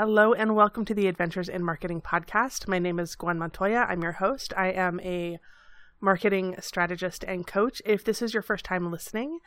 [0.00, 2.66] Hello and welcome to the Adventures in Marketing podcast.
[2.66, 3.84] My name is Gwen Montoya.
[3.86, 4.54] I'm your host.
[4.56, 5.38] I am a
[6.00, 7.82] marketing strategist and coach.
[7.84, 9.40] If this is your first time listening,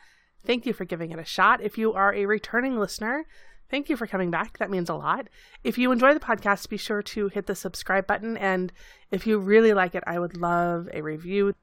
[0.46, 1.60] thank you for giving it a shot.
[1.60, 3.26] If you are a returning listener,
[3.68, 4.58] thank you for coming back.
[4.58, 5.26] That means a lot.
[5.64, 8.36] If you enjoy the podcast, be sure to hit the subscribe button.
[8.36, 8.72] And
[9.10, 11.56] if you really like it, I would love a review.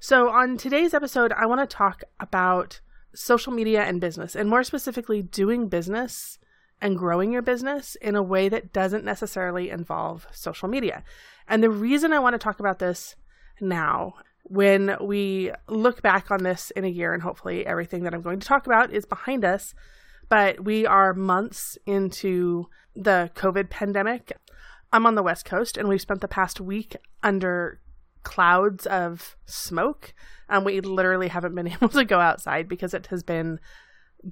[0.00, 2.82] So, on today's episode, I want to talk about
[3.14, 6.38] social media and business, and more specifically, doing business
[6.80, 11.02] and growing your business in a way that doesn't necessarily involve social media.
[11.48, 13.16] And the reason I want to talk about this
[13.60, 14.14] now,
[14.44, 18.40] when we look back on this in a year, and hopefully everything that I'm going
[18.40, 19.74] to talk about is behind us,
[20.28, 24.32] but we are months into the COVID pandemic.
[24.92, 27.80] I'm on the West Coast, and we've spent the past week under
[28.22, 30.12] clouds of smoke.
[30.48, 33.58] And we literally haven't been able to go outside because it has been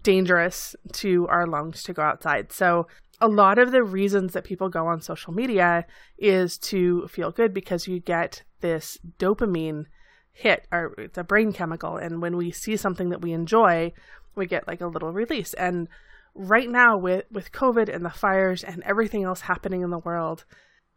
[0.03, 2.53] dangerous to our lungs to go outside.
[2.53, 2.87] So,
[3.19, 5.87] a lot of the reasons that people go on social media
[6.19, 9.87] is to feel good because you get this dopamine
[10.33, 11.97] hit, or it's a brain chemical.
[11.97, 13.93] And when we see something that we enjoy,
[14.35, 15.55] we get like a little release.
[15.55, 15.89] And
[16.35, 20.45] right now, with, with COVID and the fires and everything else happening in the world,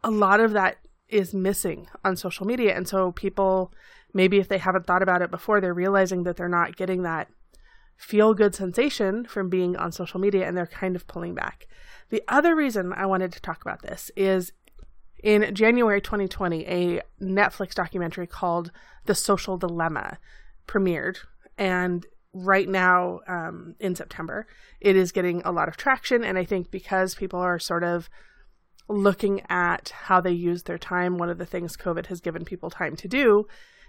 [0.04, 0.76] a lot of that
[1.08, 2.76] is missing on social media.
[2.76, 3.72] And so, people,
[4.12, 7.28] maybe if they haven't thought about it before, they're realizing that they're not getting that
[8.00, 11.66] feel good sensation from being on social media and they're kind of pulling back.
[12.08, 14.52] The other reason I wanted to talk about this is
[15.22, 18.72] in January 2020, a Netflix documentary called
[19.04, 20.16] The Social Dilemma
[20.66, 21.18] premiered.
[21.58, 24.46] And right now, um, in September,
[24.80, 26.24] it is getting a lot of traction.
[26.24, 28.08] And I think because people are sort of
[28.88, 32.70] looking at how they use their time, one of the things COVID has given people
[32.70, 33.46] time to do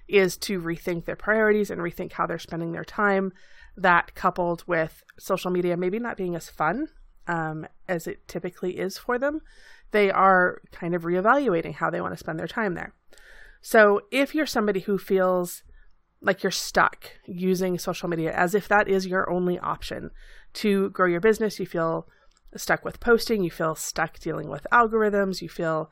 [0.07, 3.31] is to rethink their priorities and rethink how they're spending their time
[3.77, 6.88] that coupled with social media maybe not being as fun
[7.27, 9.41] um, as it typically is for them,
[9.91, 12.94] they are kind of reevaluating how they want to spend their time there.
[13.61, 15.63] So if you're somebody who feels
[16.22, 20.12] like you're stuck using social media as if that is your only option
[20.53, 22.07] to grow your business, you feel
[22.56, 25.89] stuck with posting, you feel stuck dealing with algorithms, you feel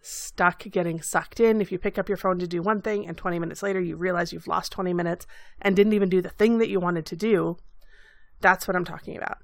[0.00, 1.60] stuck getting sucked in.
[1.60, 3.96] If you pick up your phone to do one thing and 20 minutes later you
[3.96, 5.26] realize you've lost 20 minutes
[5.60, 7.58] and didn't even do the thing that you wanted to do,
[8.40, 9.38] that's what I'm talking about.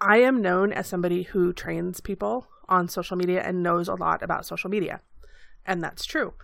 [0.00, 4.22] I am known as somebody who trains people on social media and knows a lot
[4.22, 5.00] about social media.
[5.64, 6.34] And that's true.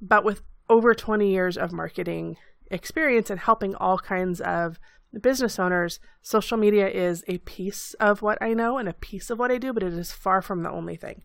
[0.00, 2.36] But with over 20 years of marketing
[2.70, 4.78] experience and helping all kinds of
[5.20, 9.38] business owners, social media is a piece of what I know and a piece of
[9.38, 11.22] what I do, but it is far from the only thing.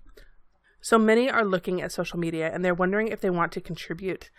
[0.88, 4.30] So many are looking at social media and they're wondering if they want to contribute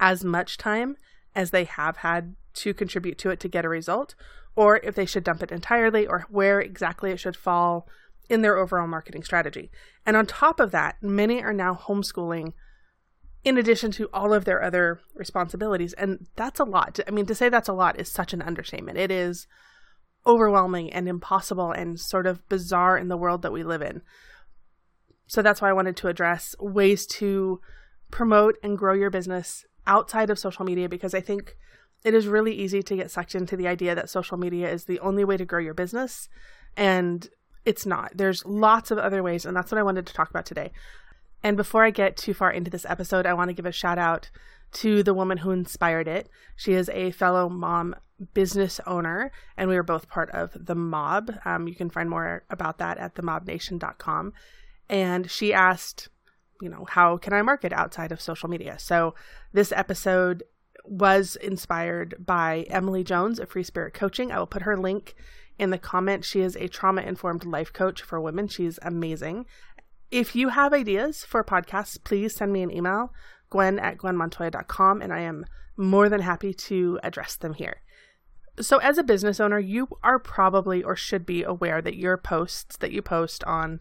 [0.00, 0.96] as much time
[1.34, 4.14] as they have had to contribute to it to get a result,
[4.56, 7.86] or if they should dump it entirely, or where exactly it should fall
[8.30, 9.70] in their overall marketing strategy.
[10.06, 12.54] And on top of that, many are now homeschooling
[13.44, 15.92] in addition to all of their other responsibilities.
[15.92, 16.98] And that's a lot.
[17.06, 18.96] I mean, to say that's a lot is such an understatement.
[18.96, 19.46] It is
[20.26, 24.00] overwhelming and impossible and sort of bizarre in the world that we live in.
[25.28, 27.60] So that's why I wanted to address ways to
[28.10, 31.56] promote and grow your business outside of social media because I think
[32.04, 35.00] it is really easy to get sucked into the idea that social media is the
[35.00, 36.28] only way to grow your business.
[36.76, 37.28] And
[37.64, 38.12] it's not.
[38.14, 40.72] There's lots of other ways, and that's what I wanted to talk about today.
[41.42, 43.98] And before I get too far into this episode, I want to give a shout
[43.98, 44.30] out
[44.72, 46.28] to the woman who inspired it.
[46.56, 47.94] She is a fellow mom
[48.32, 51.32] business owner, and we are both part of the mob.
[51.44, 54.32] Um, you can find more about that at themobnation.com
[54.88, 56.08] and she asked,
[56.60, 58.78] you know, how can I market outside of social media?
[58.78, 59.14] So
[59.52, 60.42] this episode
[60.84, 64.32] was inspired by Emily Jones of Free Spirit Coaching.
[64.32, 65.14] I will put her link
[65.58, 66.24] in the comment.
[66.24, 68.48] She is a trauma informed life coach for women.
[68.48, 69.46] She's amazing.
[70.10, 73.12] If you have ideas for podcasts, please send me an email,
[73.50, 75.44] gwen at gwenmontoya.com, and I am
[75.76, 77.82] more than happy to address them here.
[78.60, 82.76] So, as a business owner, you are probably or should be aware that your posts
[82.78, 83.80] that you post on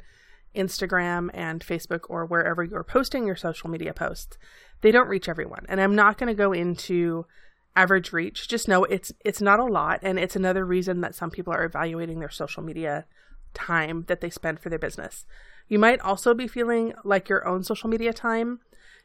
[0.57, 4.37] Instagram and Facebook or wherever you're posting your social media posts,
[4.81, 5.65] they don't reach everyone.
[5.69, 7.25] And I'm not going to go into
[7.75, 8.47] average reach.
[8.47, 11.63] Just know it's it's not a lot and it's another reason that some people are
[11.63, 13.05] evaluating their social media
[13.53, 15.25] time that they spend for their business.
[15.67, 18.59] You might also be feeling like your own social media time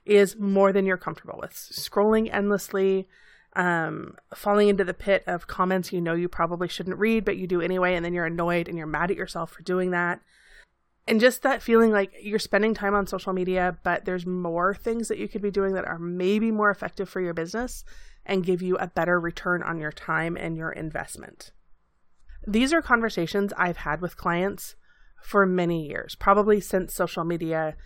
[0.04, 1.52] is more than you're comfortable with.
[1.52, 3.08] Scrolling endlessly,
[3.54, 7.46] um, falling into the pit of comments you know you probably shouldn't read, but you
[7.46, 10.20] do anyway, and then you're annoyed and you're mad at yourself for doing that
[11.06, 15.08] and just that feeling like you're spending time on social media, but there's more things
[15.08, 17.84] that you could be doing that are maybe more effective for your business
[18.24, 21.50] and give you a better return on your time and your investment.
[22.46, 24.76] These are conversations I've had with clients
[25.20, 27.76] for many years, probably since social media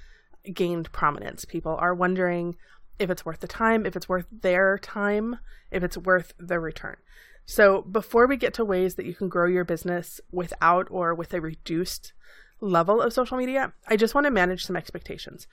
[0.53, 1.45] gained prominence.
[1.45, 2.57] People are wondering
[2.99, 5.39] if it's worth the time, if it's worth their time,
[5.71, 6.97] if it's worth the return.
[7.45, 11.33] So, before we get to ways that you can grow your business without or with
[11.33, 12.13] a reduced
[12.61, 15.47] level of social media, I just want to manage some expectations.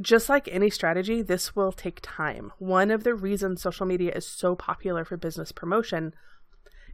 [0.00, 2.52] Just like any strategy, this will take time.
[2.58, 6.14] One of the reasons social media is so popular for business promotion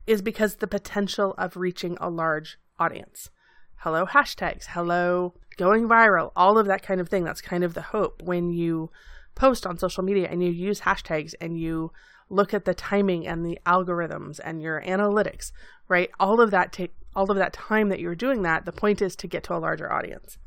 [0.06, 3.30] is because the potential of reaching a large audience.
[3.76, 7.24] Hello hashtags, hello going viral, all of that kind of thing.
[7.24, 8.90] That's kind of the hope when you
[9.34, 11.92] post on social media and you use hashtags and you
[12.28, 15.52] look at the timing and the algorithms and your analytics,
[15.88, 16.10] right?
[16.18, 19.16] All of that take all of that time that you're doing that, the point is
[19.16, 20.38] to get to a larger audience.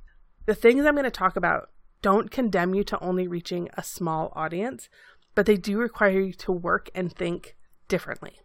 [0.45, 1.69] The things I'm going to talk about
[2.01, 4.89] don't condemn you to only reaching a small audience,
[5.33, 7.55] but they do require you to work and think
[7.87, 8.39] differently.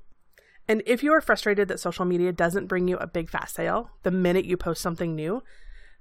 [0.69, 3.91] And if you are frustrated that social media doesn't bring you a big fast sale
[4.03, 5.43] the minute you post something new,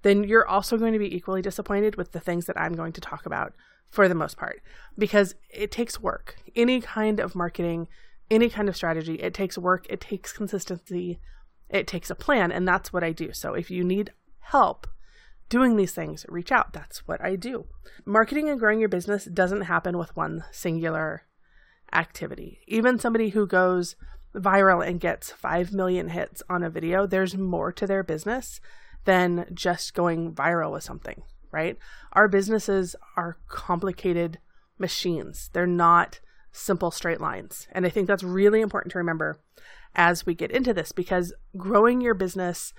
[0.03, 3.01] then you're also going to be equally disappointed with the things that I'm going to
[3.01, 3.53] talk about
[3.89, 4.61] for the most part
[4.97, 6.37] because it takes work.
[6.55, 7.87] Any kind of marketing,
[8.29, 11.19] any kind of strategy, it takes work, it takes consistency,
[11.69, 13.33] it takes a plan, and that's what I do.
[13.33, 14.87] So if you need help
[15.49, 16.73] doing these things, reach out.
[16.73, 17.65] That's what I do.
[18.05, 21.23] Marketing and growing your business doesn't happen with one singular
[21.93, 22.59] activity.
[22.67, 23.95] Even somebody who goes
[24.35, 28.61] viral and gets 5 million hits on a video, there's more to their business
[29.05, 31.77] than just going viral with something, right?
[32.13, 34.39] Our businesses are complicated
[34.77, 35.49] machines.
[35.53, 36.19] They're not
[36.51, 37.67] simple straight lines.
[37.71, 39.39] And I think that's really important to remember
[39.95, 42.73] as we get into this because growing your business,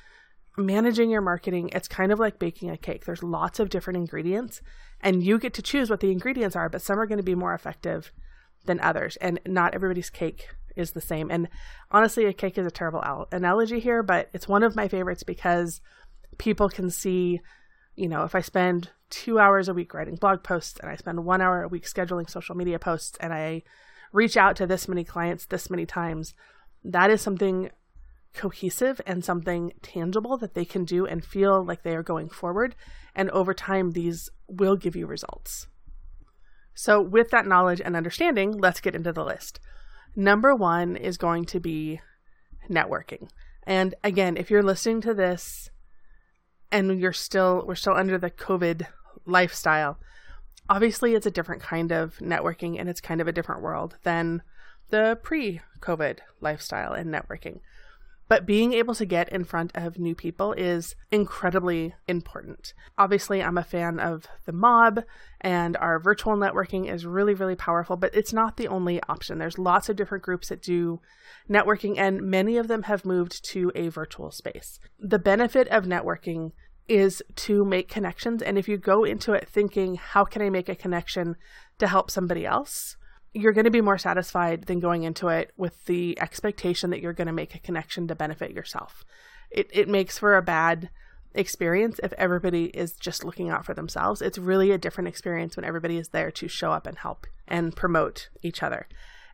[0.56, 3.05] managing your marketing, it's kind of like baking a cake.
[3.05, 4.62] There's lots of different ingredients,
[5.00, 7.34] and you get to choose what the ingredients are, but some are going to be
[7.34, 8.12] more effective
[8.67, 9.17] than others.
[9.17, 11.31] And not everybody's cake is the same.
[11.31, 11.49] And
[11.90, 15.23] honestly, a cake is a terrible al- analogy here, but it's one of my favorites
[15.23, 15.81] because
[16.38, 17.40] people can see,
[18.00, 21.23] you know, if I spend two hours a week writing blog posts and I spend
[21.26, 23.62] one hour a week scheduling social media posts and I
[24.11, 26.35] reach out to this many clients this many times,
[26.82, 27.69] that is something
[28.32, 32.75] cohesive and something tangible that they can do and feel like they are going forward.
[33.14, 35.67] And over time, these will give you results.
[36.73, 39.61] So, with that knowledge and understanding, let's get into the list.
[40.17, 42.00] Number one is going to be
[42.70, 43.29] networking.
[43.64, 45.69] And again, if you're listening to this
[46.72, 48.87] and you're still, we're still under the COVID
[49.26, 49.99] lifestyle,
[50.69, 54.43] obviously it's a different kind of networking and it's kind of a different world than
[54.90, 57.61] the pre COVID lifestyle and networking.
[58.30, 62.74] But being able to get in front of new people is incredibly important.
[62.96, 65.02] Obviously, I'm a fan of the mob,
[65.40, 69.38] and our virtual networking is really, really powerful, but it's not the only option.
[69.38, 71.00] There's lots of different groups that do
[71.50, 74.78] networking, and many of them have moved to a virtual space.
[75.00, 76.52] The benefit of networking
[76.86, 78.42] is to make connections.
[78.42, 81.34] And if you go into it thinking, how can I make a connection
[81.80, 82.96] to help somebody else?
[83.32, 87.12] You're going to be more satisfied than going into it with the expectation that you're
[87.12, 89.04] going to make a connection to benefit yourself.
[89.50, 90.90] It it makes for a bad
[91.34, 94.20] experience if everybody is just looking out for themselves.
[94.20, 97.74] It's really a different experience when everybody is there to show up and help and
[97.74, 98.88] promote each other.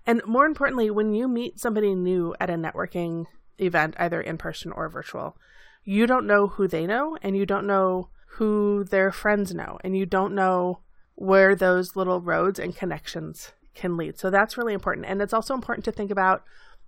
[0.06, 3.26] And more importantly, when you meet somebody new at a networking
[3.58, 5.37] event, either in person or virtual,
[5.84, 9.96] you don't know who they know and you don't know who their friends know and
[9.96, 10.81] you don't know
[11.15, 14.19] where those little roads and connections can lead.
[14.19, 15.06] So that's really important.
[15.06, 16.43] And it's also important to think about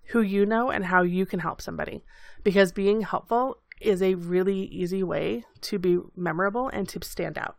[0.09, 2.03] who you know and how you can help somebody
[2.43, 7.57] because being helpful is a really easy way to be memorable and to stand out.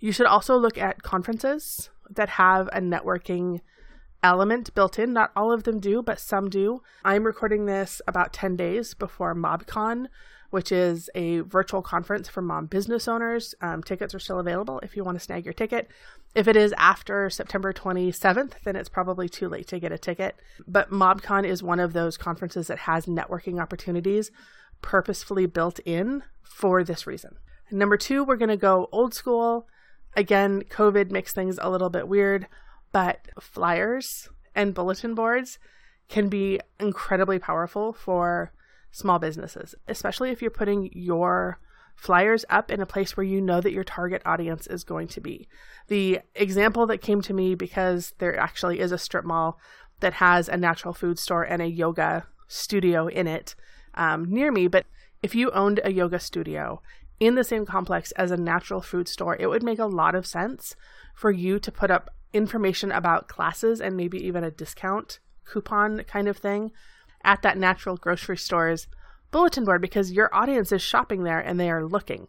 [0.00, 3.60] You should also look at conferences that have a networking
[4.22, 5.12] element built in.
[5.12, 6.82] Not all of them do, but some do.
[7.04, 10.06] I'm recording this about 10 days before MobCon,
[10.50, 13.54] which is a virtual conference for mom business owners.
[13.60, 15.88] Um, tickets are still available if you want to snag your ticket.
[16.34, 20.36] If it is after September 27th, then it's probably too late to get a ticket.
[20.66, 24.30] But MobCon is one of those conferences that has networking opportunities
[24.80, 27.36] purposefully built in for this reason.
[27.70, 29.66] Number two, we're going to go old school.
[30.16, 32.46] Again, COVID makes things a little bit weird,
[32.92, 35.58] but flyers and bulletin boards
[36.08, 38.52] can be incredibly powerful for
[38.90, 41.58] small businesses, especially if you're putting your
[41.94, 45.20] flyers up in a place where you know that your target audience is going to
[45.20, 45.48] be.
[45.88, 49.58] The example that came to me because there actually is a strip mall
[50.00, 53.56] that has a natural food store and a yoga studio in it
[53.94, 54.86] um, near me, but
[55.22, 56.80] if you owned a yoga studio
[57.18, 60.26] in the same complex as a natural food store, it would make a lot of
[60.26, 60.76] sense
[61.14, 66.28] for you to put up information about classes and maybe even a discount coupon kind
[66.28, 66.70] of thing
[67.24, 68.86] at that natural grocery store's
[69.30, 72.28] bulletin board because your audience is shopping there and they are looking.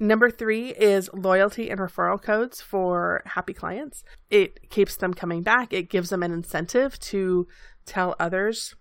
[0.00, 4.02] Number three is loyalty and referral codes for happy clients.
[4.28, 5.72] It keeps them coming back.
[5.72, 7.46] It gives them an incentive to
[7.86, 8.74] tell others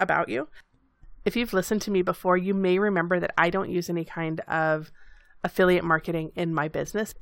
[0.00, 0.48] about you.
[1.24, 4.40] If you've listened to me before, you may remember that I don't use any kind
[4.40, 4.90] of
[5.42, 7.14] affiliate marketing in my business.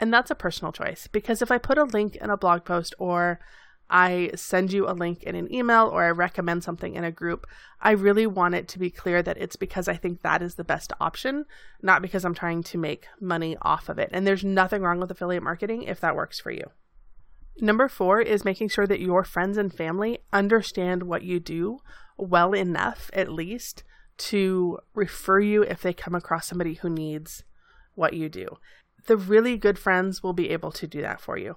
[0.00, 2.94] And that's a personal choice because if I put a link in a blog post
[2.98, 3.40] or
[3.88, 7.46] I send you a link in an email or I recommend something in a group,
[7.80, 10.64] I really want it to be clear that it's because I think that is the
[10.64, 11.44] best option,
[11.82, 14.10] not because I'm trying to make money off of it.
[14.12, 16.70] And there's nothing wrong with affiliate marketing if that works for you.
[17.58, 21.78] Number four is making sure that your friends and family understand what you do
[22.18, 23.82] well enough, at least,
[24.18, 27.44] to refer you if they come across somebody who needs
[27.94, 28.58] what you do.
[29.06, 31.56] The really good friends will be able to do that for you.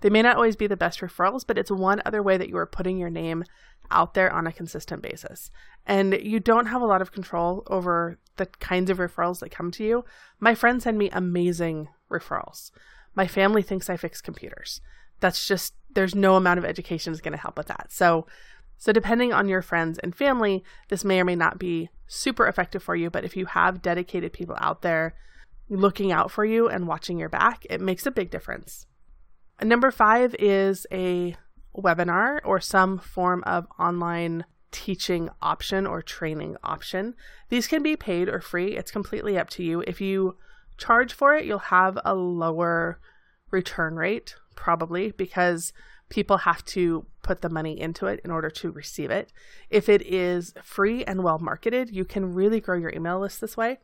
[0.00, 2.56] They may not always be the best referrals, but it's one other way that you
[2.58, 3.44] are putting your name
[3.90, 5.50] out there on a consistent basis.
[5.86, 9.70] And you don't have a lot of control over the kinds of referrals that come
[9.72, 10.04] to you.
[10.40, 12.70] My friends send me amazing referrals.
[13.14, 14.80] My family thinks I fix computers.
[15.20, 17.86] That's just there's no amount of education is going to help with that.
[17.90, 18.26] So
[18.78, 22.82] so depending on your friends and family, this may or may not be super effective
[22.82, 25.14] for you, but if you have dedicated people out there
[25.68, 28.86] looking out for you and watching your back, it makes a big difference.
[29.62, 31.36] Number five is a
[31.76, 37.14] webinar or some form of online teaching option or training option.
[37.48, 38.76] These can be paid or free.
[38.76, 39.82] It's completely up to you.
[39.86, 40.36] If you
[40.76, 43.00] charge for it, you'll have a lower
[43.50, 45.72] return rate, probably because
[46.08, 49.32] people have to put the money into it in order to receive it.
[49.70, 53.56] If it is free and well marketed, you can really grow your email list this
[53.56, 53.78] way.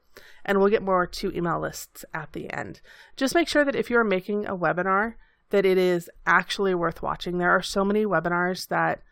[0.44, 2.80] And we'll get more to email lists at the end.
[3.16, 5.14] Just make sure that if you're making a webinar,
[5.52, 7.38] that it is actually worth watching.
[7.38, 9.02] There are so many webinars that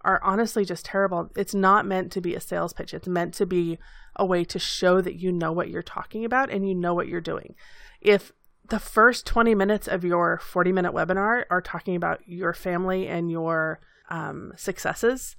[0.00, 1.30] are honestly just terrible.
[1.36, 2.94] It's not meant to be a sales pitch.
[2.94, 3.78] It's meant to be
[4.16, 7.06] a way to show that you know what you're talking about and you know what
[7.06, 7.54] you're doing.
[8.00, 8.32] If
[8.68, 13.30] the first 20 minutes of your 40 minute webinar are talking about your family and
[13.30, 15.36] your um, successes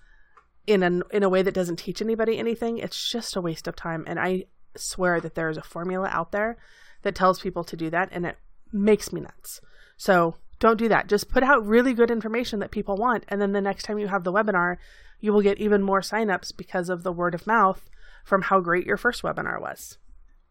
[0.67, 3.75] in a, in a way that doesn't teach anybody anything, it's just a waste of
[3.75, 4.03] time.
[4.05, 6.57] And I swear that there is a formula out there
[7.01, 8.37] that tells people to do that, and it
[8.71, 9.59] makes me nuts.
[9.97, 11.07] So don't do that.
[11.07, 13.25] Just put out really good information that people want.
[13.27, 14.77] And then the next time you have the webinar,
[15.19, 17.89] you will get even more signups because of the word of mouth
[18.23, 19.97] from how great your first webinar was.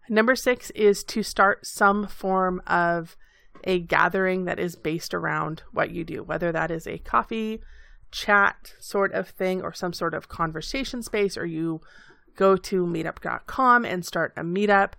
[0.08, 3.16] Number six is to start some form of
[3.62, 7.60] a gathering that is based around what you do, whether that is a coffee
[8.10, 11.80] chat sort of thing or some sort of conversation space, or you
[12.34, 14.94] go to meetup.com and start a meetup.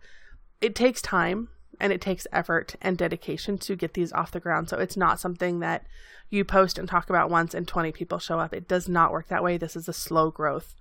[0.61, 1.49] It takes time
[1.81, 4.69] and it takes effort and dedication to get these off the ground.
[4.69, 5.83] So it's not something that
[6.29, 8.53] you post and talk about once and 20 people show up.
[8.53, 9.57] It does not work that way.
[9.57, 10.75] This is a slow growth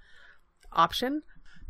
[0.73, 1.23] option,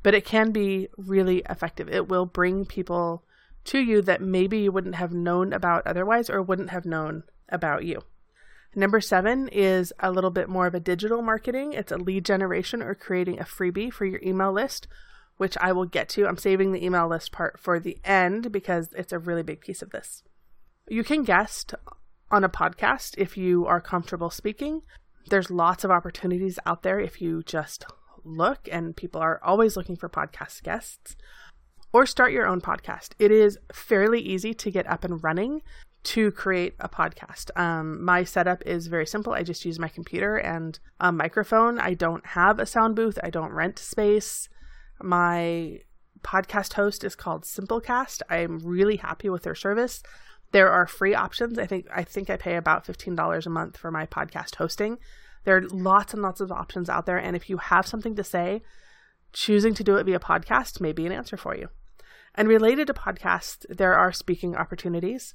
[0.02, 1.88] but it can be really effective.
[1.88, 3.22] It will bring people
[3.66, 7.84] to you that maybe you wouldn't have known about otherwise or wouldn't have known about
[7.84, 8.02] you.
[8.74, 11.72] Number seven is a little bit more of a digital marketing.
[11.72, 14.88] It's a lead generation or creating a freebie for your email list
[15.40, 16.26] which I will get to.
[16.26, 19.80] I'm saving the email list part for the end because it's a really big piece
[19.80, 20.22] of this.
[20.86, 21.74] You can guest
[22.30, 24.82] on a podcast if you are comfortable speaking.
[25.30, 27.86] There's lots of opportunities out there if you just
[28.22, 31.16] look, and people are always looking for podcast guests.
[31.90, 33.14] Or start your own podcast.
[33.18, 35.62] It is fairly easy to get up and running
[36.02, 37.50] to create a podcast.
[37.58, 39.32] Um, my setup is very simple.
[39.32, 41.78] I just use my computer and a microphone.
[41.78, 43.18] I don't have a sound booth.
[43.22, 44.50] I don't rent space.
[45.02, 45.80] My
[46.22, 48.22] podcast host is called Simplecast.
[48.28, 50.02] I'm really happy with their service.
[50.52, 51.58] There are free options.
[51.58, 54.98] I think I think I pay about $15 a month for my podcast hosting.
[55.44, 58.24] There are lots and lots of options out there and if you have something to
[58.24, 58.62] say,
[59.32, 61.68] choosing to do it via podcast may be an answer for you.
[62.34, 65.34] And related to podcasts, there are speaking opportunities.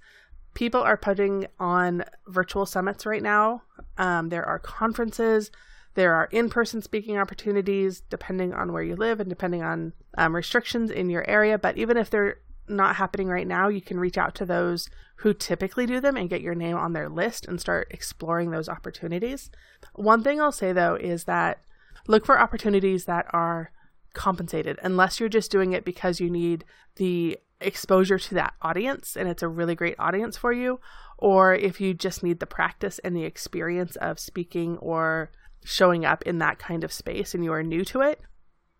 [0.53, 3.63] People are putting on virtual summits right now.
[3.97, 5.51] Um, there are conferences.
[5.95, 10.35] There are in person speaking opportunities depending on where you live and depending on um,
[10.35, 11.57] restrictions in your area.
[11.57, 15.33] But even if they're not happening right now, you can reach out to those who
[15.33, 19.49] typically do them and get your name on their list and start exploring those opportunities.
[19.93, 21.61] One thing I'll say though is that
[22.07, 23.71] look for opportunities that are
[24.13, 29.29] compensated, unless you're just doing it because you need the exposure to that audience and
[29.29, 30.79] it's a really great audience for you,
[31.17, 35.31] or if you just need the practice and the experience of speaking or
[35.65, 38.21] showing up in that kind of space and you are new to it,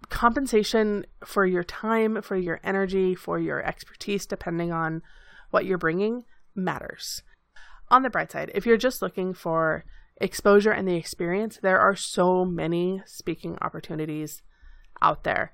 [0.09, 5.01] compensation for your time, for your energy, for your expertise, depending on
[5.49, 6.23] what you're bringing,
[6.53, 7.23] matters.
[7.89, 9.83] On the bright side, if you're just looking for
[10.21, 14.43] exposure and the experience, there are so many speaking opportunities
[15.01, 15.53] out there.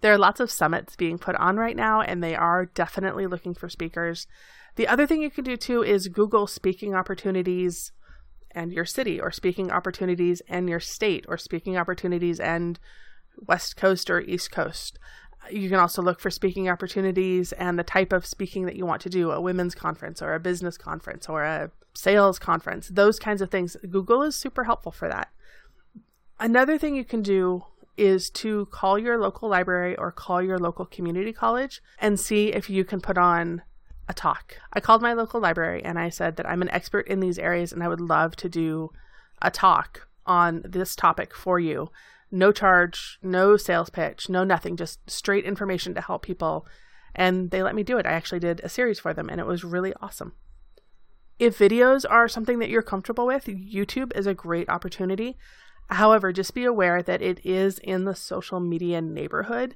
[0.00, 3.54] There are lots of summits being put on right now, and they are definitely looking
[3.54, 4.26] for speakers.
[4.74, 7.92] The other thing you can do too is Google speaking opportunities
[8.54, 12.78] and your city, or speaking opportunities and your state, or speaking opportunities and
[13.46, 14.98] West Coast or East Coast.
[15.50, 19.02] You can also look for speaking opportunities and the type of speaking that you want
[19.02, 23.42] to do a women's conference or a business conference or a sales conference, those kinds
[23.42, 23.76] of things.
[23.90, 25.28] Google is super helpful for that.
[26.40, 27.64] Another thing you can do
[27.96, 32.68] is to call your local library or call your local community college and see if
[32.68, 33.62] you can put on
[34.08, 34.56] a talk.
[34.72, 37.72] I called my local library and I said that I'm an expert in these areas
[37.72, 38.90] and I would love to do
[39.40, 41.90] a talk on this topic for you.
[42.30, 46.66] No charge, no sales pitch, no nothing, just straight information to help people.
[47.14, 48.06] And they let me do it.
[48.06, 50.32] I actually did a series for them and it was really awesome.
[51.38, 55.36] If videos are something that you're comfortable with, YouTube is a great opportunity.
[55.90, 59.74] However, just be aware that it is in the social media neighborhood,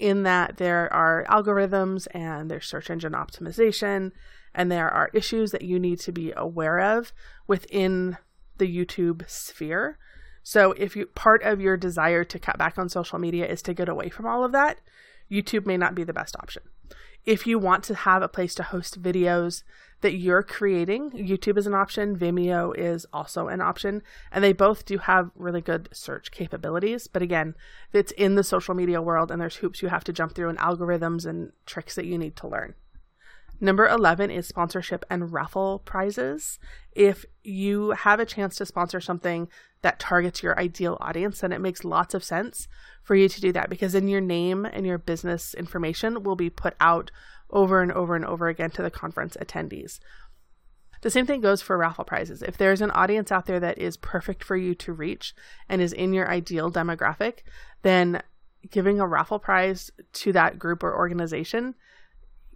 [0.00, 4.12] in that there are algorithms and there's search engine optimization,
[4.54, 7.12] and there are issues that you need to be aware of
[7.46, 8.16] within
[8.58, 9.98] the YouTube sphere.
[10.42, 13.74] So, if you part of your desire to cut back on social media is to
[13.74, 14.80] get away from all of that,
[15.30, 16.62] YouTube may not be the best option.
[17.26, 19.62] If you want to have a place to host videos
[20.00, 24.86] that you're creating, YouTube is an option, Vimeo is also an option, and they both
[24.86, 27.06] do have really good search capabilities.
[27.06, 27.54] But again,
[27.92, 30.58] it's in the social media world and there's hoops you have to jump through and
[30.58, 32.74] algorithms and tricks that you need to learn.
[33.60, 36.58] Number 11 is sponsorship and raffle prizes.
[36.92, 39.48] If you have a chance to sponsor something
[39.82, 42.68] that targets your ideal audience, then it makes lots of sense
[43.02, 46.48] for you to do that because then your name and your business information will be
[46.48, 47.10] put out
[47.50, 50.00] over and over and over again to the conference attendees.
[51.02, 52.42] The same thing goes for raffle prizes.
[52.42, 55.34] If there's an audience out there that is perfect for you to reach
[55.68, 57.38] and is in your ideal demographic,
[57.82, 58.22] then
[58.70, 61.74] giving a raffle prize to that group or organization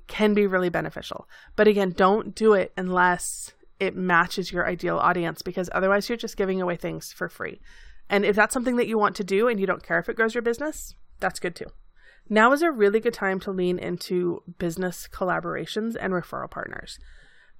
[0.06, 1.28] can be really beneficial.
[1.56, 6.36] But again, don't do it unless it matches your ideal audience because otherwise you're just
[6.36, 7.60] giving away things for free.
[8.08, 10.16] And if that's something that you want to do and you don't care if it
[10.16, 11.66] grows your business, that's good too.
[12.28, 16.98] Now is a really good time to lean into business collaborations and referral partners.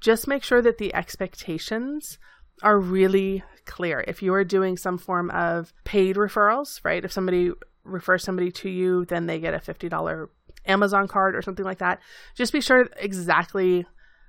[0.00, 2.18] Just make sure that the expectations
[2.62, 4.04] are really clear.
[4.06, 7.04] If you are doing some form of paid referrals, right?
[7.04, 7.52] If somebody
[7.84, 10.28] refers somebody to you, then they get a $50
[10.66, 12.00] Amazon card or something like that.
[12.34, 13.86] Just be sure exactly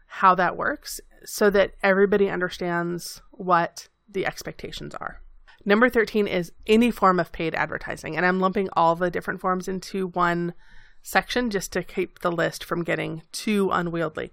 [0.08, 5.22] how that works so that everybody understands what the expectations are.
[5.66, 8.16] Number 13 is any form of paid advertising.
[8.16, 10.54] And I'm lumping all the different forms into one
[11.02, 14.32] section just to keep the list from getting too unwieldy.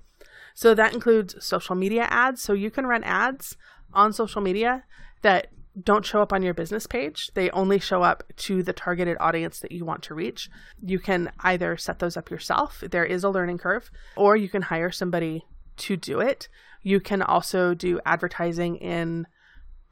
[0.54, 2.42] So that includes social media ads.
[2.42, 3.56] So you can run ads
[3.94, 4.84] on social media
[5.22, 5.48] that
[5.80, 7.30] don't show up on your business page.
[7.34, 10.50] They only show up to the targeted audience that you want to reach.
[10.82, 14.62] You can either set those up yourself, there is a learning curve, or you can
[14.62, 15.46] hire somebody
[15.78, 16.48] to do it.
[16.82, 19.26] You can also do advertising in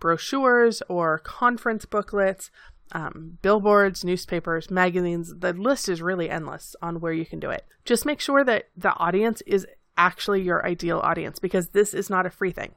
[0.01, 2.51] brochures or conference booklets,
[2.93, 5.33] um, billboards, newspapers, magazines.
[5.39, 7.65] The list is really endless on where you can do it.
[7.85, 9.67] Just make sure that the audience is
[9.97, 12.75] actually your ideal audience because this is not a free thing.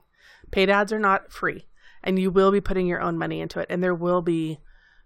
[0.51, 1.65] Paid ads are not free,
[2.03, 4.59] and you will be putting your own money into it, and there will be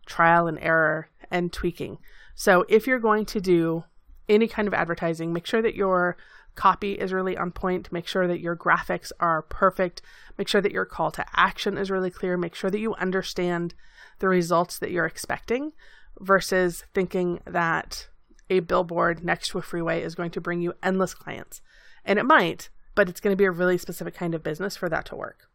[0.05, 1.97] trial and error and tweaking.
[2.35, 3.83] So if you're going to do
[4.29, 6.17] any kind of advertising, make sure that your
[6.55, 7.91] copy is really on point.
[7.91, 10.01] Make sure that your graphics are perfect.
[10.37, 12.35] Make sure that your call to action is really clear.
[12.35, 13.73] Make sure that you understand
[14.19, 15.71] the results that you're expecting
[16.19, 18.07] versus thinking that
[18.49, 21.61] a billboard next to a freeway is going to bring you endless clients.
[22.03, 24.89] And it might, but it's going to be a really specific kind of business for
[24.89, 25.49] that to work.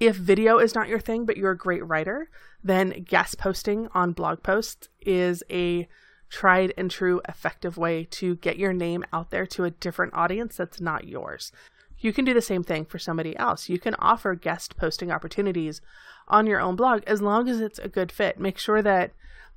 [0.00, 2.28] If video is not your thing, but you're a great writer,
[2.62, 5.88] then guest posting on blog posts is a
[6.30, 10.56] tried and true effective way to get your name out there to a different audience
[10.56, 11.52] that's not yours.
[11.98, 13.68] You can do the same thing for somebody else.
[13.68, 15.80] You can offer guest posting opportunities
[16.26, 18.40] on your own blog as long as it's a good fit.
[18.40, 19.12] Make sure that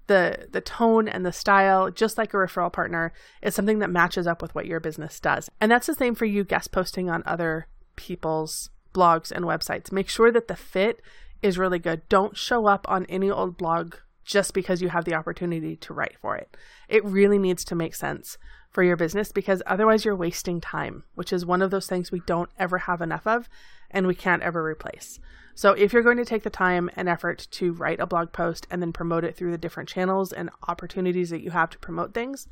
[0.05, 4.27] the the tone and the style, just like a referral partner, is something that matches
[4.27, 5.49] up with what your business does.
[5.59, 9.91] And that's the same for you guest posting on other people's blogs and websites.
[9.91, 11.01] Make sure that the fit
[11.41, 12.01] is really good.
[12.09, 16.17] Don't show up on any old blog just because you have the opportunity to write
[16.19, 16.57] for it.
[16.89, 18.37] It really needs to make sense
[18.71, 22.21] for your business because otherwise you're wasting time, which is one of those things we
[22.25, 23.47] don't ever have enough of
[23.89, 25.19] and we can't ever replace.
[25.55, 28.67] So if you're going to take the time and effort to write a blog post
[28.69, 32.13] and then promote it through the different channels and opportunities that you have to promote
[32.13, 32.47] things,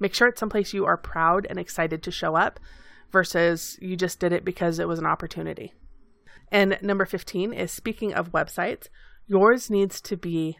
[0.00, 2.58] make sure it's someplace you are proud and excited to show up
[3.12, 5.74] versus you just did it because it was an opportunity.
[6.50, 8.88] And number 15 is speaking of websites,
[9.26, 10.58] yours needs to be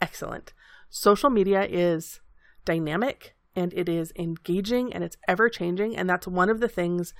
[0.00, 0.52] excellent.
[0.88, 2.20] Social media is
[2.64, 5.96] dynamic and it is engaging and it's ever changing.
[5.96, 7.14] And that's one of the things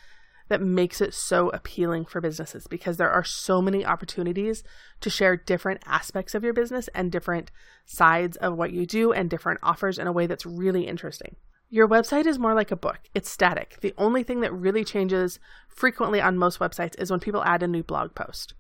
[0.49, 4.63] that makes it so appealing for businesses because there are so many opportunities
[5.01, 7.51] to share different aspects of your business and different
[7.87, 11.37] sides of what you do and different offers in a way that's really interesting.
[11.75, 13.01] Your website is more like a book.
[13.15, 13.79] It's static.
[13.81, 17.67] The only thing that really changes frequently on most websites is when people add a
[17.67, 18.55] new blog post.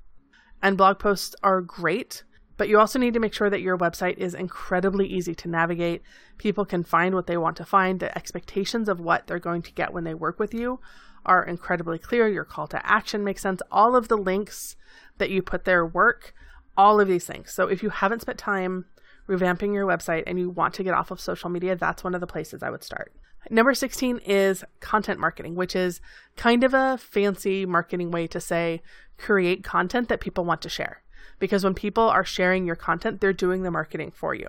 [0.60, 2.24] And blog posts are great,
[2.56, 6.02] but you also need to make sure that your website is incredibly easy to navigate.
[6.38, 8.00] People can find what they want to find.
[8.00, 10.80] The expectations of what they're going to get when they work with you
[11.24, 12.26] are incredibly clear.
[12.26, 13.62] Your call to action makes sense.
[13.70, 14.74] All of the links
[15.18, 16.34] that you put there work,
[16.76, 17.52] all of these things.
[17.52, 18.86] So if you haven't spent time
[19.28, 22.20] revamping your website and you want to get off of social media, that's one of
[22.20, 23.12] the places I would start.
[23.50, 26.00] Number 16 is content marketing, which is
[26.36, 28.82] kind of a fancy marketing way to say
[29.18, 31.02] create content that people want to share.
[31.38, 34.48] Because when people are sharing your content, they're doing the marketing for you,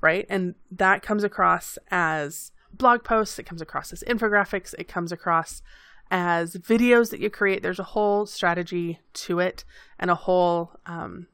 [0.00, 0.26] right?
[0.30, 5.62] And that comes across as blog posts, it comes across as infographics, it comes across
[6.10, 7.62] as videos that you create.
[7.62, 9.64] There's a whole strategy to it
[9.98, 11.26] and a whole um,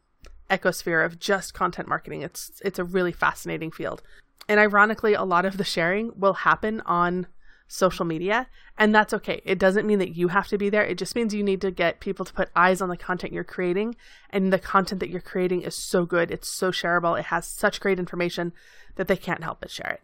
[0.50, 2.22] ecosphere of just content marketing.
[2.22, 4.02] It's it's a really fascinating field.
[4.48, 7.26] And ironically, a lot of the sharing will happen on
[7.68, 8.46] social media,
[8.78, 9.40] and that's okay.
[9.44, 10.84] It doesn't mean that you have to be there.
[10.84, 13.44] It just means you need to get people to put eyes on the content you're
[13.44, 13.96] creating,
[14.30, 17.80] and the content that you're creating is so good, it's so shareable, it has such
[17.80, 18.52] great information
[18.94, 20.02] that they can't help but share it.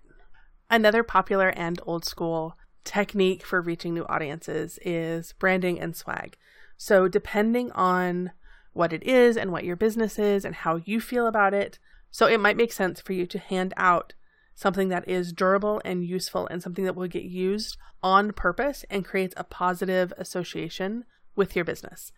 [0.68, 6.36] Another popular and old school technique for reaching new audiences is branding and swag.
[6.76, 8.32] So, depending on
[8.72, 11.78] what it is and what your business is and how you feel about it,
[12.10, 14.14] so it might make sense for you to hand out
[14.54, 19.04] something that is durable and useful and something that will get used on purpose and
[19.04, 21.04] creates a positive association
[21.34, 22.12] with your business.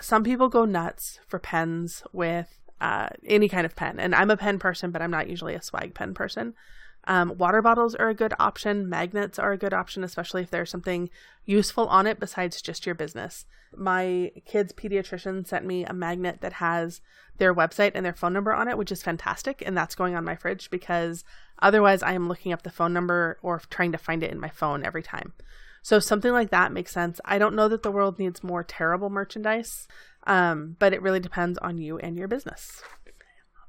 [0.00, 4.36] Some people go nuts for pens with uh, any kind of pen, and I'm a
[4.36, 6.54] pen person, but I'm not usually a swag pen person.
[7.04, 8.88] Um, water bottles are a good option.
[8.88, 11.10] Magnets are a good option, especially if there's something
[11.44, 13.46] useful on it besides just your business.
[13.76, 17.00] My kid's pediatrician sent me a magnet that has
[17.38, 19.62] their website and their phone number on it, which is fantastic.
[19.64, 21.24] And that's going on my fridge because
[21.60, 24.50] otherwise I am looking up the phone number or trying to find it in my
[24.50, 25.32] phone every time.
[25.82, 27.20] So something like that makes sense.
[27.24, 29.88] I don't know that the world needs more terrible merchandise,
[30.26, 32.82] um, but it really depends on you and your business.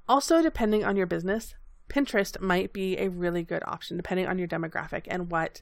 [0.10, 1.56] Also, depending on your business,
[1.92, 5.62] Pinterest might be a really good option depending on your demographic and what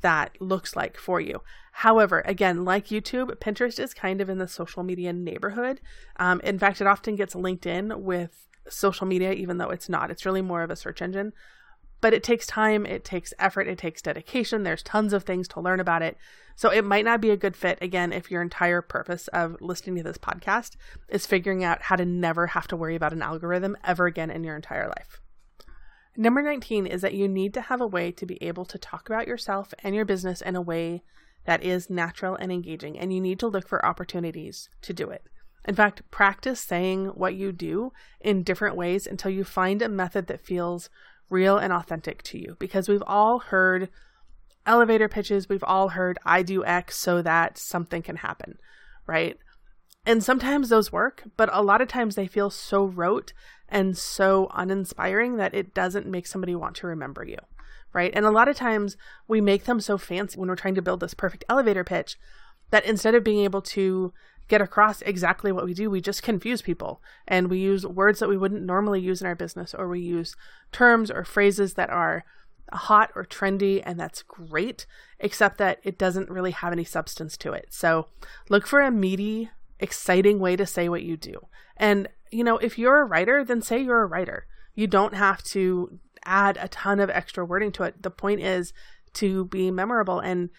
[0.00, 1.42] that looks like for you.
[1.72, 5.80] However, again, like YouTube, Pinterest is kind of in the social media neighborhood.
[6.16, 10.10] Um, in fact, it often gets linked in with social media, even though it's not.
[10.10, 11.32] It's really more of a search engine.
[12.00, 14.62] But it takes time, it takes effort, it takes dedication.
[14.62, 16.16] There's tons of things to learn about it.
[16.54, 19.96] So it might not be a good fit, again, if your entire purpose of listening
[19.96, 20.76] to this podcast
[21.08, 24.44] is figuring out how to never have to worry about an algorithm ever again in
[24.44, 25.20] your entire life.
[26.16, 29.08] Number 19 is that you need to have a way to be able to talk
[29.08, 31.02] about yourself and your business in a way
[31.44, 35.24] that is natural and engaging, and you need to look for opportunities to do it.
[35.66, 40.26] In fact, practice saying what you do in different ways until you find a method
[40.28, 40.88] that feels
[41.28, 42.56] real and authentic to you.
[42.58, 43.88] Because we've all heard
[44.64, 48.58] elevator pitches, we've all heard, I do X so that something can happen,
[49.06, 49.38] right?
[50.06, 53.32] And sometimes those work, but a lot of times they feel so rote
[53.68, 57.38] and so uninspiring that it doesn't make somebody want to remember you,
[57.92, 58.12] right?
[58.14, 61.00] And a lot of times we make them so fancy when we're trying to build
[61.00, 62.16] this perfect elevator pitch
[62.70, 64.12] that instead of being able to
[64.46, 68.28] get across exactly what we do, we just confuse people and we use words that
[68.28, 70.36] we wouldn't normally use in our business, or we use
[70.70, 72.24] terms or phrases that are
[72.72, 74.86] hot or trendy, and that's great,
[75.18, 77.66] except that it doesn't really have any substance to it.
[77.70, 78.06] So
[78.48, 81.46] look for a meaty exciting way to say what you do.
[81.76, 84.46] And, you know, if you're a writer, then say you're a writer.
[84.74, 88.02] You don't have to add a ton of extra wording to it.
[88.02, 88.72] The point is
[89.14, 90.20] to be memorable.
[90.20, 90.50] And,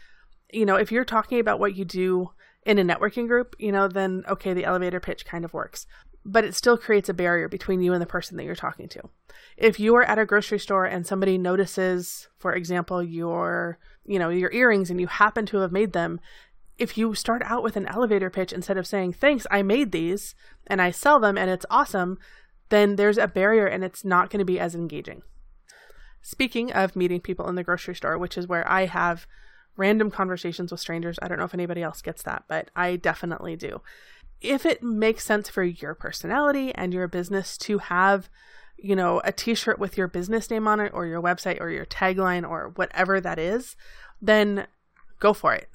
[0.52, 2.32] you know, if you're talking about what you do
[2.66, 5.86] in a networking group, you know, then okay, the elevator pitch kind of works.
[6.26, 9.10] But it still creates a barrier between you and the person that you're talking to.
[9.56, 14.30] If you are at a grocery store and somebody notices, for example, your, you know,
[14.30, 16.20] your earrings and you happen to have made them
[16.78, 20.36] if you start out with an elevator pitch instead of saying, thanks, I made these
[20.68, 22.20] and I sell them and it's awesome,
[22.70, 25.24] then there's a barrier and it's not going to be as engaging.
[26.22, 29.26] Speaking of meeting people in the grocery store, which is where I have
[29.76, 33.56] random conversations with strangers, I don't know if anybody else gets that, but I definitely
[33.56, 33.82] do.
[34.40, 38.30] If it makes sense for your personality and your business to have,
[38.78, 41.72] you know, a t shirt with your business name on it or your website or
[41.72, 43.76] your tagline or whatever that is,
[44.22, 44.68] then
[45.20, 45.70] go for it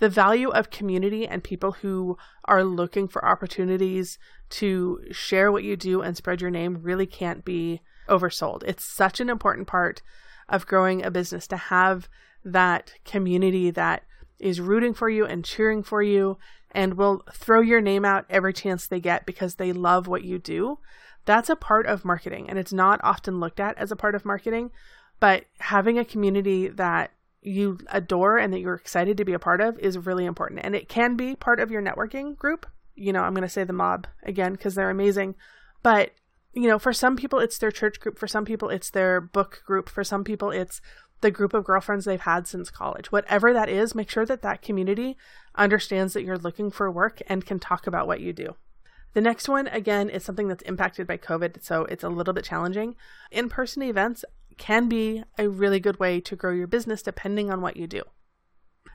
[0.00, 5.76] the value of community and people who are looking for opportunities to share what you
[5.76, 8.64] do and spread your name really can't be oversold.
[8.64, 10.02] It's such an important part
[10.48, 12.08] of growing a business to have
[12.44, 14.02] that community that
[14.38, 16.38] is rooting for you and cheering for you
[16.72, 20.38] and will throw your name out every chance they get because they love what you
[20.38, 20.78] do.
[21.26, 24.24] That's a part of marketing and it's not often looked at as a part of
[24.24, 24.70] marketing,
[25.20, 27.10] but having a community that
[27.42, 30.60] you adore and that you're excited to be a part of is really important.
[30.62, 32.66] And it can be part of your networking group.
[32.94, 35.34] You know, I'm going to say the mob again because they're amazing.
[35.82, 36.10] But,
[36.52, 38.18] you know, for some people, it's their church group.
[38.18, 39.88] For some people, it's their book group.
[39.88, 40.80] For some people, it's
[41.22, 43.12] the group of girlfriends they've had since college.
[43.12, 45.16] Whatever that is, make sure that that community
[45.54, 48.56] understands that you're looking for work and can talk about what you do.
[49.12, 52.44] The next one, again, is something that's impacted by COVID, so it's a little bit
[52.44, 52.94] challenging.
[53.30, 54.24] In person events
[54.60, 58.02] can be a really good way to grow your business depending on what you do.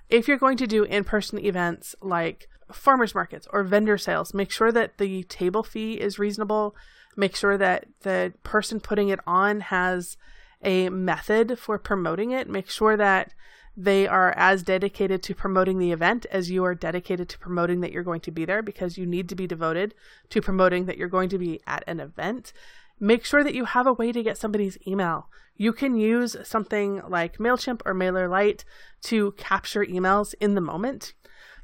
[0.07, 4.51] If you're going to do in person events like farmers markets or vendor sales, make
[4.51, 6.75] sure that the table fee is reasonable.
[7.17, 10.15] Make sure that the person putting it on has
[10.61, 12.47] a method for promoting it.
[12.47, 13.33] Make sure that
[13.75, 17.91] they are as dedicated to promoting the event as you are dedicated to promoting that
[17.91, 19.93] you're going to be there because you need to be devoted
[20.29, 22.53] to promoting that you're going to be at an event.
[22.99, 25.29] Make sure that you have a way to get somebody's email.
[25.57, 28.63] You can use something like MailChimp or MailerLite
[29.03, 31.13] to capture emails in the moment.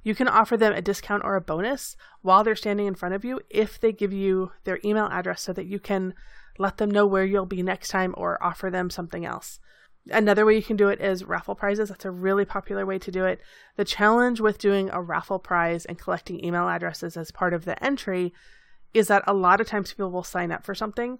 [0.03, 3.23] You can offer them a discount or a bonus while they're standing in front of
[3.23, 6.13] you if they give you their email address so that you can
[6.57, 9.59] let them know where you'll be next time or offer them something else.
[10.09, 11.89] Another way you can do it is raffle prizes.
[11.89, 13.39] That's a really popular way to do it.
[13.75, 17.81] The challenge with doing a raffle prize and collecting email addresses as part of the
[17.83, 18.33] entry
[18.93, 21.19] is that a lot of times people will sign up for something,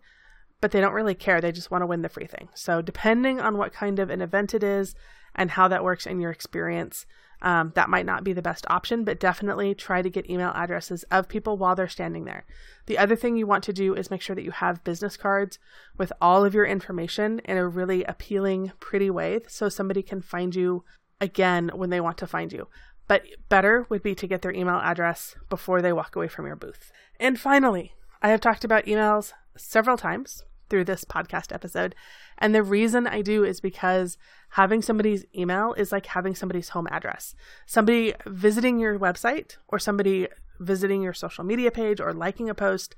[0.60, 1.42] but they don't really care.
[1.42, 2.50] They just want to win the free thing.
[2.54, 4.96] So, depending on what kind of an event it is
[5.36, 7.06] and how that works in your experience,
[7.42, 11.04] um, that might not be the best option, but definitely try to get email addresses
[11.04, 12.46] of people while they're standing there.
[12.86, 15.58] The other thing you want to do is make sure that you have business cards
[15.98, 20.54] with all of your information in a really appealing, pretty way so somebody can find
[20.56, 20.84] you
[21.20, 22.68] again when they want to find you.
[23.08, 26.56] But better would be to get their email address before they walk away from your
[26.56, 26.92] booth.
[27.22, 31.94] And finally, I have talked about emails several times through this podcast episode.
[32.40, 34.18] And the reason I do is because
[34.50, 37.36] having somebody's email is like having somebody's home address.
[37.68, 40.30] Somebody visiting your website or somebody
[40.60, 42.96] visiting your social media page or liking a post,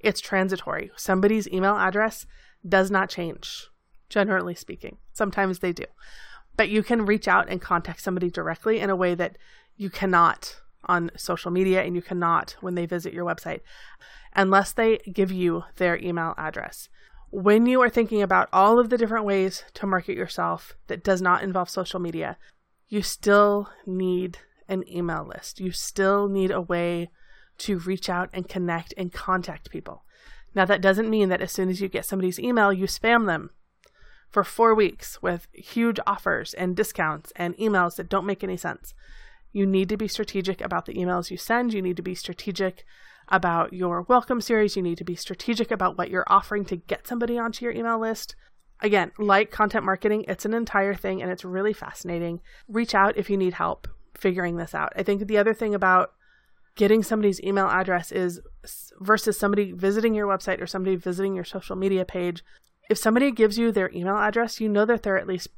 [0.00, 0.90] it's transitory.
[0.96, 2.26] Somebody's email address
[2.66, 3.68] does not change,
[4.08, 4.96] generally speaking.
[5.12, 5.84] Sometimes they do.
[6.56, 9.36] But you can reach out and contact somebody directly in a way that
[9.76, 13.60] you cannot on social media and you cannot when they visit your website
[14.34, 16.88] unless they give you their email address
[17.30, 21.20] when you are thinking about all of the different ways to market yourself that does
[21.20, 22.38] not involve social media,
[22.88, 25.60] you still need an email list.
[25.60, 27.10] You still need a way
[27.58, 30.04] to reach out and connect and contact people.
[30.54, 33.50] Now, that doesn't mean that as soon as you get somebody's email, you spam them
[34.30, 38.94] for four weeks with huge offers and discounts and emails that don't make any sense.
[39.56, 41.72] You need to be strategic about the emails you send.
[41.72, 42.84] You need to be strategic
[43.30, 44.76] about your welcome series.
[44.76, 47.98] You need to be strategic about what you're offering to get somebody onto your email
[47.98, 48.36] list.
[48.82, 52.42] Again, like content marketing, it's an entire thing and it's really fascinating.
[52.68, 54.92] Reach out if you need help figuring this out.
[54.94, 56.12] I think the other thing about
[56.74, 58.42] getting somebody's email address is
[59.00, 62.44] versus somebody visiting your website or somebody visiting your social media page.
[62.90, 65.48] If somebody gives you their email address, you know that they're at least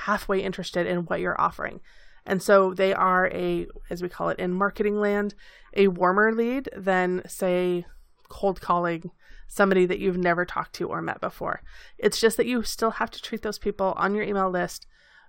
[0.00, 1.80] halfway interested in what you're offering.
[2.26, 5.34] And so they are a, as we call it in marketing land,
[5.74, 7.86] a warmer lead than, say,
[8.28, 9.10] cold calling
[9.48, 11.62] somebody that you've never talked to or met before.
[11.98, 14.86] It's just that you still have to treat those people on your email list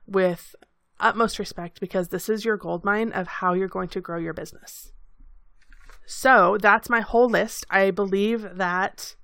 [0.07, 0.55] with
[0.99, 4.33] utmost respect because this is your gold mine of how you're going to grow your
[4.33, 4.91] business.
[6.05, 7.65] So that's my whole list.
[7.69, 9.15] I believe that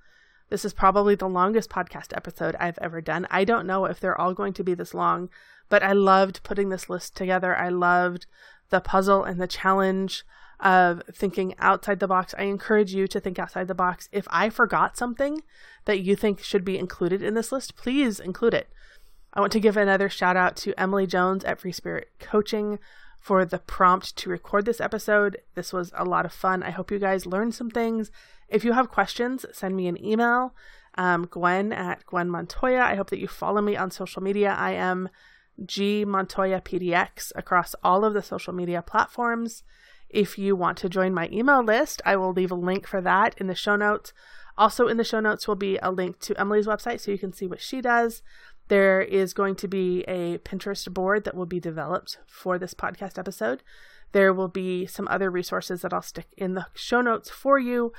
[0.50, 3.26] this is probably the longest podcast episode I've ever done.
[3.32, 5.30] I don't know if they're all going to be this long,
[5.74, 7.58] but I loved putting this list together.
[7.58, 8.28] I loved
[8.70, 10.24] the puzzle and the challenge
[10.60, 12.36] of thinking outside the box.
[12.38, 14.08] I encourage you to think outside the box.
[14.12, 15.42] If I forgot something
[15.86, 18.70] that you think should be included in this list, please include it.
[19.34, 22.78] I want to give another shout out to Emily Jones at Free Spirit Coaching
[23.20, 25.40] for the prompt to record this episode.
[25.56, 26.62] This was a lot of fun.
[26.62, 28.12] I hope you guys learned some things.
[28.48, 30.54] If you have questions, send me an email.
[31.00, 32.82] Um, Gwen at Gwen Montoya.
[32.82, 34.56] I hope that you follow me on social media.
[34.56, 35.10] I am
[35.66, 39.64] G Montoya PDX across all of the social media platforms.
[40.10, 43.36] If you want to join my email list, I will leave a link for that
[43.38, 44.14] in the show notes.
[44.58, 47.34] Also, in the show notes will be a link to Emily's website so you can
[47.34, 48.22] see what she does.
[48.68, 53.18] There is going to be a Pinterest board that will be developed for this podcast
[53.18, 53.64] episode.
[54.12, 57.92] There will be some other resources that I'll stick in the show notes for you.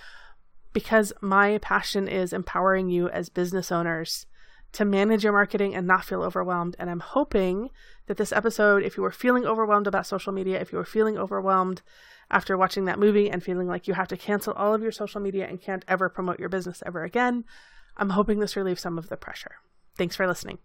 [0.75, 4.27] because my passion is empowering you as business owners
[4.75, 6.77] to manage your marketing and not feel overwhelmed.
[6.79, 7.71] And I'm hoping
[8.07, 11.17] that this episode, if you were feeling overwhelmed about social media, if you were feeling
[11.17, 11.83] overwhelmed
[12.31, 15.21] after watching that movie and feeling like you have to cancel all of your social
[15.21, 17.45] media and can't ever promote your business ever again,
[17.97, 19.57] I'm hoping this relieves some of the pressure.
[19.97, 20.59] Thanks for listening.